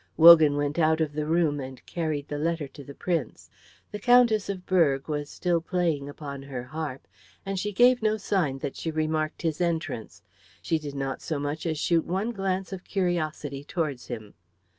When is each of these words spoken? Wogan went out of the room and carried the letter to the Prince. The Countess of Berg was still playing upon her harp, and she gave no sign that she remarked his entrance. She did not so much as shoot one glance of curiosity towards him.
Wogan 0.17 0.57
went 0.57 0.79
out 0.79 0.99
of 0.99 1.13
the 1.13 1.27
room 1.27 1.59
and 1.59 1.85
carried 1.85 2.27
the 2.27 2.39
letter 2.39 2.67
to 2.67 2.83
the 2.83 2.95
Prince. 2.95 3.51
The 3.91 3.99
Countess 3.99 4.49
of 4.49 4.65
Berg 4.65 5.07
was 5.07 5.29
still 5.29 5.61
playing 5.61 6.09
upon 6.09 6.41
her 6.41 6.63
harp, 6.63 7.07
and 7.45 7.59
she 7.59 7.71
gave 7.71 8.01
no 8.01 8.17
sign 8.17 8.57
that 8.65 8.75
she 8.75 8.89
remarked 8.89 9.43
his 9.43 9.61
entrance. 9.61 10.23
She 10.59 10.79
did 10.79 10.95
not 10.95 11.21
so 11.21 11.37
much 11.37 11.67
as 11.67 11.77
shoot 11.77 12.03
one 12.03 12.31
glance 12.31 12.73
of 12.73 12.83
curiosity 12.83 13.63
towards 13.63 14.07
him. 14.07 14.33